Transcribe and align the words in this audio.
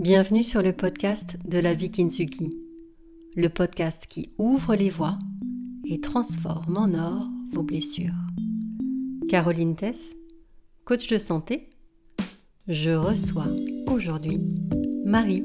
Bienvenue 0.00 0.42
sur 0.42 0.62
le 0.62 0.72
podcast 0.72 1.36
de 1.44 1.58
la 1.58 1.74
vie 1.74 1.90
Kintsugi, 1.90 2.56
le 3.36 3.48
podcast 3.50 4.06
qui 4.06 4.32
ouvre 4.38 4.74
les 4.74 4.88
voies 4.88 5.18
et 5.84 6.00
transforme 6.00 6.78
en 6.78 6.94
or 6.94 7.28
vos 7.52 7.62
blessures. 7.62 8.14
Caroline 9.28 9.76
Tess, 9.76 10.16
coach 10.86 11.06
de 11.06 11.18
santé, 11.18 11.68
je 12.66 12.88
reçois 12.88 13.48
aujourd'hui 13.88 14.38
Marie. 15.04 15.44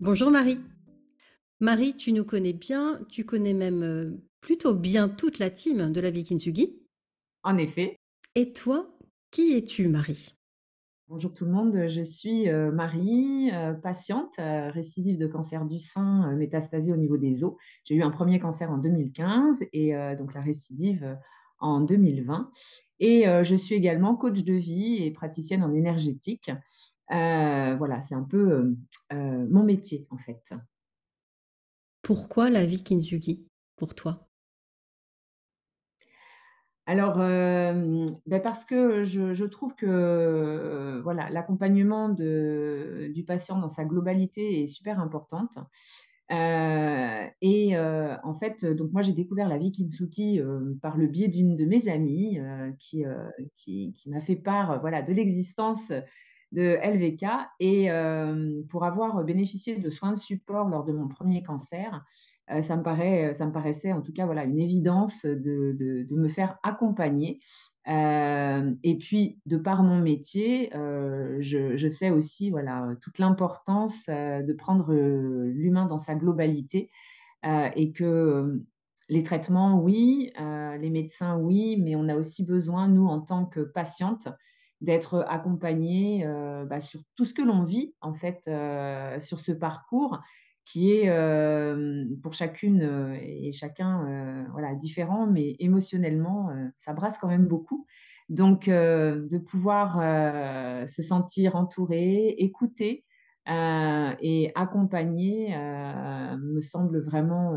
Bonjour 0.00 0.32
Marie. 0.32 0.58
Marie, 1.60 1.96
tu 1.96 2.10
nous 2.10 2.24
connais 2.24 2.54
bien, 2.54 2.98
tu 3.08 3.24
connais 3.24 3.54
même 3.54 3.84
euh, 3.84 4.16
plutôt 4.40 4.74
bien 4.74 5.08
toute 5.08 5.38
la 5.38 5.50
team 5.50 5.92
de 5.92 6.00
la 6.00 6.10
vie 6.10 6.24
Kintsugi. 6.24 6.82
En 7.44 7.56
effet. 7.56 8.00
Et 8.34 8.52
toi, 8.52 8.98
qui 9.30 9.52
es-tu 9.52 9.86
Marie? 9.86 10.35
Bonjour 11.08 11.32
tout 11.32 11.44
le 11.44 11.52
monde, 11.52 11.86
je 11.86 12.02
suis 12.02 12.48
euh, 12.48 12.72
Marie, 12.72 13.52
euh, 13.52 13.74
patiente, 13.74 14.40
euh, 14.40 14.70
récidive 14.70 15.18
de 15.18 15.28
cancer 15.28 15.64
du 15.64 15.78
sein, 15.78 16.34
métastasée 16.34 16.92
au 16.92 16.96
niveau 16.96 17.16
des 17.16 17.44
os. 17.44 17.54
J'ai 17.84 17.94
eu 17.94 18.02
un 18.02 18.10
premier 18.10 18.40
cancer 18.40 18.72
en 18.72 18.78
2015 18.78 19.62
et 19.72 19.94
donc 20.18 20.34
la 20.34 20.40
récidive 20.40 21.16
en 21.60 21.80
2020. 21.80 22.50
Et 22.98 23.24
je 23.44 23.54
suis 23.54 23.76
également 23.76 24.16
coach 24.16 24.42
de 24.42 24.54
vie 24.54 24.96
et 25.04 25.12
praticienne 25.12 25.62
en 25.62 25.72
énergétique. 25.72 26.50
voilà, 27.08 28.00
c'est 28.00 28.16
un 28.16 28.24
peu 28.24 28.76
mon 29.10 29.62
métier 29.62 30.08
en 30.10 30.18
fait. 30.18 30.42
Pourquoi 32.02 32.50
la 32.50 32.66
vie 32.66 32.82
Kinzugi? 32.82 33.46
Pour 33.76 33.94
toi? 33.94 34.25
Alors, 36.88 37.20
euh, 37.20 38.06
ben 38.26 38.40
parce 38.40 38.64
que 38.64 39.02
je, 39.02 39.44
trouve 39.44 39.74
que 39.74 39.86
euh, 39.86 41.00
voilà, 41.02 41.28
l'accompagnement 41.30 42.08
du 42.08 43.24
patient 43.26 43.58
dans 43.58 43.68
sa 43.68 43.84
globalité 43.84 44.62
est 44.62 44.68
super 44.68 45.00
importante. 45.00 45.58
Euh, 46.30 47.26
et 47.40 47.76
en 47.76 48.34
fait, 48.34 48.64
donc 48.64 48.92
moi 48.92 49.02
j'ai 49.02 49.12
découvert 49.12 49.48
la 49.48 49.58
vie 49.58 49.72
Kintsugi 49.72 50.40
par 50.80 50.96
le 50.96 51.08
biais 51.08 51.28
d'une 51.28 51.56
de 51.56 51.64
mes 51.64 51.88
amies 51.88 52.38
qui, 52.78 53.04
m'a 54.06 54.20
fait 54.20 54.36
part 54.36 54.80
de 54.80 55.12
l'existence 55.12 55.92
de 56.52 56.78
LVK 56.82 57.24
et 57.60 57.88
pour 58.68 58.84
avoir 58.84 59.22
bénéficié 59.24 59.76
de 59.76 59.90
soins 59.90 60.12
de 60.12 60.18
support 60.18 60.68
lors 60.68 60.84
de 60.84 60.92
mon 60.92 61.08
premier 61.08 61.42
cancer, 61.42 62.04
ça, 62.60 62.76
me 62.76 62.82
paraît, 62.82 63.34
ça 63.34 63.46
me 63.46 63.52
paraissait 63.52 63.92
en 63.92 64.00
tout 64.00 64.12
cas 64.12 64.26
voilà, 64.26 64.44
une 64.44 64.60
évidence 64.60 65.26
de, 65.26 65.76
de, 65.78 66.06
me 66.10 66.28
faire 66.28 66.58
accompagner. 66.62 67.40
et 67.86 68.98
puis, 68.98 69.40
de 69.46 69.56
par 69.56 69.82
mon 69.82 69.98
métier, 69.98 70.70
je, 70.72 71.76
je, 71.76 71.88
sais 71.88 72.10
aussi 72.10 72.50
voilà, 72.50 72.94
toute 73.00 73.18
l'importance 73.18 74.06
de 74.08 74.52
prendre 74.52 74.94
l'humain 74.94 75.86
dans 75.86 75.98
sa 75.98 76.14
globalité 76.14 76.90
et 77.44 77.92
que 77.92 78.62
les 79.08 79.22
traitements, 79.22 79.80
oui, 79.80 80.32
les 80.80 80.90
médecins, 80.90 81.36
oui, 81.38 81.76
mais 81.80 81.96
on 81.96 82.08
a 82.08 82.16
aussi 82.16 82.44
besoin, 82.44 82.88
nous, 82.88 83.06
en 83.06 83.20
tant 83.20 83.46
que 83.46 83.60
patientes, 83.60 84.28
d'être 84.80 85.24
accompagné 85.28 86.26
euh, 86.26 86.64
bah, 86.64 86.80
sur 86.80 87.00
tout 87.16 87.24
ce 87.24 87.34
que 87.34 87.42
l'on 87.42 87.64
vit 87.64 87.94
en 88.00 88.14
fait 88.14 88.42
euh, 88.46 89.18
sur 89.20 89.40
ce 89.40 89.52
parcours 89.52 90.20
qui 90.64 90.92
est 90.92 91.08
euh, 91.08 92.04
pour 92.22 92.34
chacune 92.34 93.16
et 93.22 93.52
chacun 93.52 94.46
voilà 94.50 94.74
différent 94.74 95.26
mais 95.26 95.54
émotionnellement 95.60 96.50
ça 96.74 96.92
brasse 96.92 97.18
quand 97.18 97.28
même 97.28 97.46
beaucoup. 97.46 97.86
Donc 98.28 98.66
de 98.66 99.38
pouvoir 99.38 100.00
se 100.88 101.02
sentir 101.02 101.54
entouré 101.54 102.34
écouté 102.38 103.04
et 103.46 104.50
accompagné 104.56 105.56
me 105.56 106.60
semble 106.60 107.00
vraiment 107.00 107.56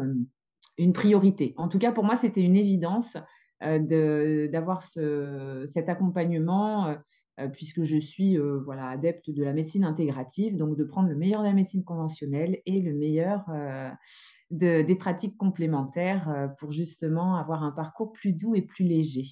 une 0.77 0.93
priorité. 0.93 1.55
En 1.57 1.67
tout 1.67 1.79
cas 1.79 1.91
pour 1.91 2.03
moi 2.03 2.15
c'était 2.15 2.43
une 2.43 2.55
évidence 2.55 3.17
d'avoir 3.61 4.83
ce, 4.83 5.63
cet 5.65 5.89
accompagnement 5.89 6.95
euh, 7.39 7.47
puisque 7.47 7.83
je 7.83 7.97
suis 7.97 8.37
euh, 8.37 8.59
voilà, 8.65 8.89
adepte 8.89 9.29
de 9.29 9.43
la 9.43 9.53
médecine 9.53 9.83
intégrative, 9.83 10.57
donc 10.57 10.77
de 10.77 10.83
prendre 10.83 11.09
le 11.09 11.15
meilleur 11.15 11.41
de 11.41 11.47
la 11.47 11.53
médecine 11.53 11.83
conventionnelle 11.83 12.59
et 12.65 12.81
le 12.81 12.93
meilleur 12.93 13.45
euh, 13.49 13.89
des 14.51 14.95
pratiques 14.95 15.37
complémentaires 15.37 16.49
pour 16.59 16.71
justement 16.71 17.35
avoir 17.35 17.63
un 17.63 17.71
parcours 17.71 18.11
plus 18.11 18.33
doux 18.33 18.55
et 18.55 18.61
plus 18.61 18.83
léger. 18.83 19.23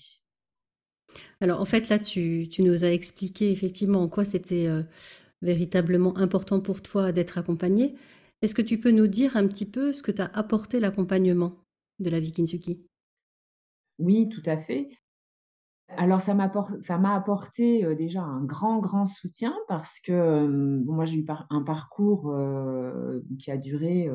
Alors 1.42 1.60
en 1.60 1.66
fait 1.66 1.90
là, 1.90 1.98
tu, 1.98 2.48
nous 2.60 2.84
as 2.84 2.92
expliqué 2.92 3.52
effectivement 3.52 4.02
en 4.04 4.08
quoi 4.08 4.26
c'était 4.26 4.68
véritablement 5.42 6.16
important 6.18 6.62
pour 6.62 6.84
toi 6.84 7.12
d'être 7.12 7.40
accompagné. 7.40 7.96
Est-ce 8.44 8.54
que 8.54 8.62
tu 8.62 8.80
peux 8.80 8.92
nous 8.92 9.08
dire 9.08 9.36
un 9.36 9.48
petit 9.48 9.66
peu 9.66 9.92
ce 9.92 10.04
que 10.04 10.12
t'a 10.12 10.30
apporté 10.34 10.80
l'accompagnement 10.80 11.56
de 12.00 12.12
la 12.12 12.20
Vikinsuki? 12.20 12.88
Oui, 14.00 14.30
tout 14.30 14.44
à 14.46 14.58
fait. 14.58 14.90
Alors 15.96 16.20
ça 16.20 16.34
m'a 16.34 17.16
apporté 17.16 17.96
déjà 17.96 18.22
un 18.22 18.44
grand, 18.44 18.80
grand 18.80 19.06
soutien 19.06 19.56
parce 19.70 20.00
que 20.02 20.46
moi 20.86 21.06
j'ai 21.06 21.20
eu 21.20 21.26
un 21.50 21.62
parcours 21.62 22.36
qui 23.40 23.52
a 23.52 23.58
duré 23.58 24.10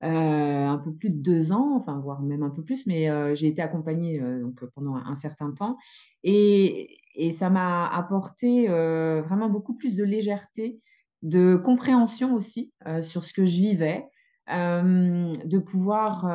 un 0.00 0.78
peu 0.78 0.92
plus 0.92 1.10
de 1.10 1.22
deux 1.22 1.52
ans, 1.52 1.76
enfin 1.76 2.00
voire 2.00 2.22
même 2.22 2.42
un 2.42 2.50
peu 2.50 2.64
plus, 2.64 2.88
mais 2.88 3.08
j'ai 3.36 3.46
été 3.46 3.62
accompagnée 3.62 4.18
donc 4.18 4.64
pendant 4.74 4.96
un, 4.96 5.14
certain 5.14 5.52
temps 5.52 5.76
et, 6.24 6.98
ça 7.32 7.50
m'a 7.50 7.86
apporté 7.86 8.66
vraiment 8.66 9.48
beaucoup 9.48 9.74
plus 9.74 9.94
de 9.94 10.02
légèreté, 10.02 10.80
de 11.22 11.54
compréhension 11.54 12.34
aussi 12.34 12.72
sur 13.00 13.22
ce 13.22 13.32
que 13.32 13.44
je 13.44 13.56
vivais, 13.58 14.08
de 14.48 15.58
pouvoir 15.58 16.26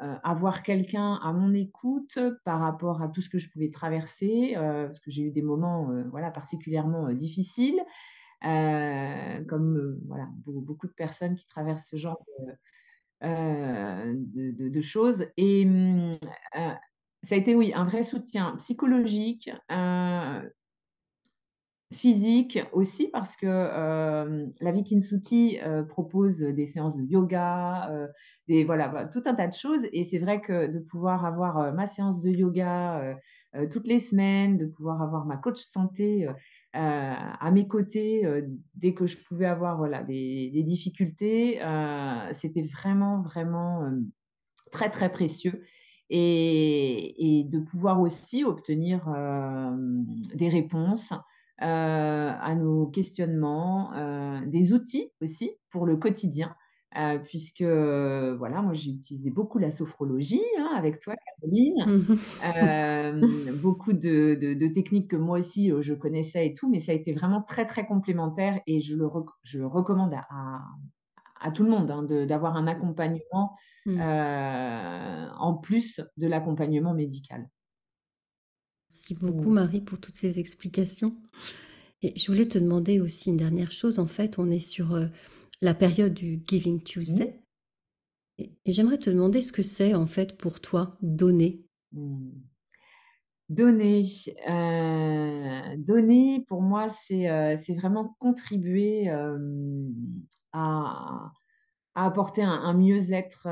avoir 0.00 0.62
quelqu'un 0.62 1.14
à 1.22 1.32
mon 1.32 1.52
écoute 1.52 2.18
par 2.44 2.60
rapport 2.60 3.02
à 3.02 3.08
tout 3.08 3.20
ce 3.20 3.28
que 3.28 3.38
je 3.38 3.50
pouvais 3.50 3.70
traverser, 3.70 4.54
euh, 4.56 4.84
parce 4.84 5.00
que 5.00 5.10
j'ai 5.10 5.22
eu 5.24 5.30
des 5.30 5.42
moments 5.42 5.90
euh, 5.90 6.04
voilà, 6.10 6.30
particulièrement 6.30 7.12
difficiles, 7.12 7.80
comme 8.40 9.98
voilà, 10.06 10.28
beaucoup, 10.46 10.86
de 10.86 10.92
personnes 10.92 11.36
qui 11.36 11.46
traversent 11.46 11.88
ce 11.88 11.96
genre 11.96 12.24
de, 13.22 14.68
de, 14.68 14.80
choses. 14.80 15.26
Et 15.36 15.66
hum, 15.66 16.12
ça 17.22 17.34
a 17.34 17.38
été, 17.38 17.54
oui, 17.54 17.72
un 17.74 17.84
vrai 17.84 18.02
soutien 18.02 18.56
psychologique, 18.56 19.50
physique 21.92 22.60
aussi 22.72 23.08
parce 23.08 23.36
que 23.36 23.46
euh, 23.46 24.46
la 24.60 24.72
Vikinsuki 24.72 25.58
euh, 25.60 25.82
propose 25.82 26.38
des 26.38 26.66
séances 26.66 26.96
de 26.96 27.02
yoga, 27.02 27.90
euh, 27.90 28.06
des 28.46 28.64
voilà, 28.64 29.08
tout 29.12 29.22
un 29.26 29.34
tas 29.34 29.48
de 29.48 29.54
choses 29.54 29.86
et 29.92 30.04
c'est 30.04 30.18
vrai 30.18 30.40
que 30.40 30.68
de 30.68 30.78
pouvoir 30.78 31.24
avoir 31.24 31.74
ma 31.74 31.86
séance 31.86 32.20
de 32.20 32.30
yoga 32.30 33.16
toutes 33.72 33.88
les 33.88 33.98
semaines, 33.98 34.58
de 34.58 34.66
pouvoir 34.66 35.02
avoir 35.02 35.26
ma 35.26 35.36
coach 35.36 35.58
santé 35.60 36.28
à 36.72 37.50
mes 37.50 37.66
côtés 37.66 38.24
dès 38.74 38.94
que 38.94 39.06
je 39.06 39.18
pouvais 39.24 39.46
avoir 39.46 39.76
voilà 39.76 40.02
des, 40.04 40.62
difficultés, 40.64 41.60
c'était 42.32 42.62
vraiment 42.62 43.22
vraiment 43.22 43.88
très 44.72 44.90
très 44.90 45.10
précieux. 45.10 45.62
Et, 46.12 47.46
de 47.48 47.60
pouvoir 47.60 48.00
aussi 48.00 48.42
obtenir 48.42 49.08
des 50.34 50.48
réponses 50.48 51.12
euh, 51.12 51.16
à 51.60 52.54
nos 52.54 52.86
questionnements, 52.86 53.92
euh, 53.94 54.40
des 54.46 54.72
outils 54.72 55.12
aussi 55.20 55.52
pour 55.70 55.86
le 55.86 55.96
quotidien. 55.96 56.54
Euh, 56.98 57.18
puisque 57.18 57.62
voilà, 57.62 58.62
moi 58.62 58.72
j'ai 58.72 58.90
utilisé 58.90 59.30
beaucoup 59.30 59.58
la 59.58 59.70
sophrologie 59.70 60.42
hein, 60.58 60.70
avec 60.76 60.98
toi, 60.98 61.14
Caroline, 61.40 62.16
beaucoup 63.62 63.92
de, 63.92 64.72
techniques 64.74 65.08
que 65.08 65.16
moi 65.16 65.38
aussi 65.38 65.72
je 65.82 65.94
connaissais 65.94 66.48
et 66.48 66.54
tout, 66.54 66.68
mais 66.68 66.80
ça 66.80 66.90
a 66.90 66.96
été 66.96 67.12
vraiment 67.12 67.42
très 67.42 67.64
très 67.64 67.86
complémentaire 67.86 68.58
et 68.66 68.80
je 68.80 68.96
le, 68.96 69.08
je 69.44 69.62
recommande 69.62 70.14
à, 70.14 70.26
à, 71.40 71.52
tout 71.52 71.62
le 71.62 71.70
monde 71.70 71.92
hein, 71.92 72.02
d'avoir 72.26 72.56
un 72.56 72.66
accompagnement 72.66 73.54
mmh. 73.86 74.00
en 75.38 75.54
plus 75.62 76.00
de 76.16 76.26
l'accompagnement 76.26 76.92
médical. 76.92 77.48
Merci 79.10 79.24
beaucoup 79.24 79.50
Marie 79.50 79.80
pour 79.80 79.98
toutes 79.98 80.16
ces 80.16 80.38
explications. 80.38 81.16
Et 82.02 82.16
je 82.16 82.30
voulais 82.30 82.46
te 82.46 82.58
demander 82.58 83.00
aussi 83.00 83.30
une 83.30 83.36
dernière 83.36 83.72
chose. 83.72 83.98
En 83.98 84.06
fait, 84.06 84.38
on 84.38 84.50
est 84.50 84.60
sur 84.60 84.94
euh, 84.94 85.06
la 85.60 85.74
période 85.74 86.14
du 86.14 86.42
Giving 86.46 86.80
Tuesday. 86.82 87.40
Et, 88.38 88.52
j'aimerais 88.66 88.98
te 88.98 89.10
demander 89.10 89.42
ce 89.42 89.50
que 89.50 89.62
c'est 89.62 89.94
en 89.94 90.06
fait 90.06 90.36
pour 90.36 90.60
toi 90.60 90.96
donner? 91.02 91.64
Mmh. 91.92 92.30
Donner, 93.48 94.04
euh, 94.48 95.76
donner 95.78 96.44
pour 96.46 96.62
moi, 96.62 96.88
c'est 96.88 97.28
euh, 97.28 97.56
vraiment 97.70 98.14
contribuer 98.20 99.10
à, 100.52 101.32
apporter 101.96 102.44
un 102.44 102.72
mieux-être 102.74 103.48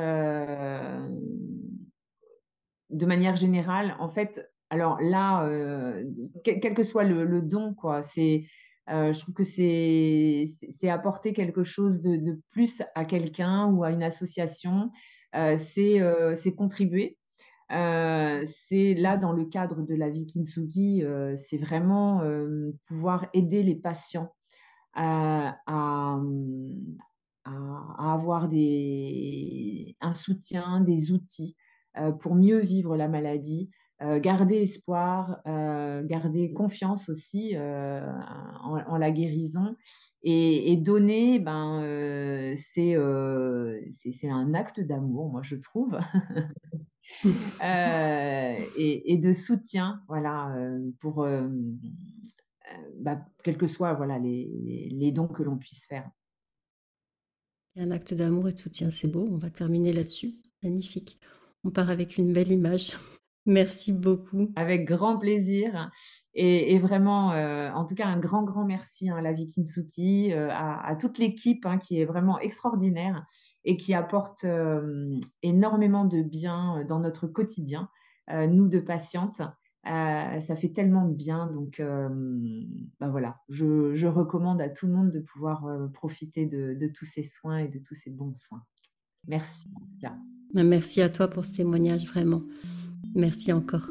de 2.91 3.07
manière 3.07 3.35
générale. 3.35 3.97
En 3.99 4.09
fait, 4.09 4.49
alors 4.71 5.01
là, 5.01 5.47
heu, 5.49 6.15
quel 6.45 6.75
que 6.75 6.83
soit 6.83 7.05
le 7.05 7.43
don 7.43 7.75
quoi, 7.75 8.03
c'est, 8.03 8.45
heu, 8.91 9.13
je 9.13 9.21
trouve 9.21 9.35
que 9.35 9.45
c'est 9.45 10.45
c'est 10.71 10.91
apporter 10.91 11.33
quelque 11.33 11.65
chose 11.65 12.01
de 12.03 12.41
plus 12.51 12.83
à 12.95 13.05
quelqu'un 13.05 13.67
ou 13.73 13.85
à 13.85 13.91
une 13.93 14.03
association, 14.03 14.91
heu, 15.37 15.57
c'est, 15.59 16.01
c'est 16.37 16.55
contribuer. 16.55 17.19
C'est 17.71 18.95
là 18.95 19.17
dans 19.19 19.33
le 19.33 19.45
cadre 19.47 19.83
de 19.83 19.95
la 19.95 20.11
vie 20.11 20.27
Kintsugi, 20.27 21.03
c'est 21.37 21.59
vraiment, 21.59 22.23
pouvoir 22.87 23.29
aider 23.35 23.63
les 23.63 23.77
patients 23.77 24.33
à 24.95 25.59
mmh, 26.21 26.97
à 27.45 27.53
à 27.99 28.15
avoir 28.15 28.49
des 28.49 29.97
un 30.01 30.15
soutien, 30.15 30.81
des 30.83 31.13
outils, 31.13 31.57
pour 32.21 32.35
mieux 32.37 32.61
vivre 32.61 32.97
la 32.97 33.09
maladie, 33.09 33.71
heu, 34.03 34.19
garder 34.21 34.63
espoir, 34.63 35.41
heu, 35.47 36.03
garder 36.07 36.53
confiance 36.53 37.09
aussi, 37.09 37.57
heu, 37.57 38.01
en 38.63 38.97
la 38.97 39.11
guérison 39.11 39.77
et 40.23 40.77
donner, 40.77 41.39
ben, 41.39 42.55
c'est, 42.57 42.97
un 42.97 44.55
acte 44.55 44.81
d'amour, 44.81 45.31
moi 45.31 45.43
je 45.43 45.57
trouve. 45.57 45.99
Et 47.61 49.19
de 49.21 49.33
soutien, 49.33 50.03
voilà, 50.09 50.55
pour, 51.01 51.27
bah, 53.01 53.25
quels 53.43 53.57
que 53.57 53.67
soient, 53.67 53.95
voilà, 53.95 54.19
les 54.19 54.89
les 54.93 55.13
dons 55.13 55.29
que 55.29 55.43
l'on 55.43 55.57
puisse 55.57 55.87
faire. 55.87 56.11
Un 57.77 57.93
acte 57.93 58.13
d'amour 58.13 58.49
et 58.49 58.53
de 58.53 58.59
soutien, 58.59 58.91
c'est 58.91 59.07
beau, 59.07 59.29
on 59.31 59.37
va 59.37 59.51
terminer 59.51 59.93
là-dessus. 59.93 60.35
Magnifique. 60.65 61.21
On 61.63 61.71
part 61.71 61.91
avec 61.91 62.19
une 62.19 62.33
belle 62.33 62.51
image. 62.51 62.97
Merci 63.49 63.95
beaucoup. 63.95 64.53
Avec 64.57 64.85
grand 64.85 65.17
plaisir 65.17 65.91
et 66.35 66.75
et 66.75 66.79
vraiment, 66.79 67.33
heu, 67.33 67.71
en 67.75 67.87
tout 67.87 67.95
cas 67.95 68.07
un 68.07 68.19
grand, 68.19 68.43
grand 68.43 68.67
merci, 68.67 69.09
hein, 69.09 69.17
à 69.17 69.23
la 69.23 69.33
Vie 69.33 69.47
Kintsugi, 69.47 70.33
heu, 70.35 70.51
à 70.51 70.87
à 70.87 70.97
toute 70.97 71.17
l'équipe, 71.17 71.65
hein, 71.65 71.79
qui 71.79 71.99
est 71.99 72.05
vraiment 72.05 72.39
extraordinaire 72.39 73.25
et 73.65 73.79
qui 73.79 73.95
apporte, 73.95 74.45
hem, 74.45 75.19
énormément 75.43 76.05
de 76.05 76.21
bien, 76.23 76.85
dans 76.87 77.01
notre 77.01 77.27
quotidien, 77.27 77.89
nous 78.31 78.69
de 78.69 78.81
patientes. 78.81 79.41
Ça 79.85 80.55
fait 80.55 80.73
tellement 80.75 81.09
de 81.09 81.15
bien 81.15 81.47
donc 81.47 81.83
bah, 83.01 83.09
voilà, 83.09 83.39
je 83.49 83.95
je 83.95 84.07
recommande 84.07 84.61
à 84.61 84.69
tout 84.69 84.87
le 84.87 84.93
monde 84.93 85.11
de 85.11 85.21
pouvoir, 85.21 85.67
profiter 85.95 86.45
de 86.45 86.75
de 86.75 86.87
tous 86.89 87.07
ces 87.07 87.23
soins 87.23 87.59
et 87.59 87.69
de 87.69 87.79
tous 87.79 87.95
ces 87.95 88.11
bons 88.11 88.35
soins. 88.35 88.63
Merci 89.27 89.69
en 89.75 89.81
tout 89.81 89.99
cas. 90.03 90.15
Bah, 90.53 90.65
merci 90.65 91.01
à 91.01 91.09
toi 91.09 91.29
pour 91.29 91.47
ce 91.47 91.57
témoignage, 91.57 92.07
vraiment. 92.07 92.43
Merci 93.15 93.53
encore. 93.53 93.89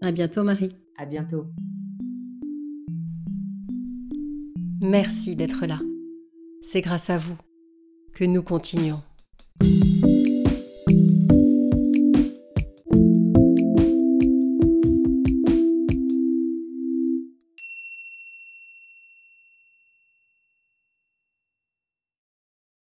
À 0.00 0.12
bientôt, 0.12 0.42
Marie. 0.42 0.76
À 0.96 1.06
bientôt. 1.06 1.46
Merci 4.80 5.34
d'être 5.36 5.66
là. 5.66 5.78
C'est 6.60 6.80
grâce 6.80 7.10
à 7.10 7.16
vous 7.16 7.36
que 8.12 8.24
nous 8.24 8.42
continuons. 8.42 9.00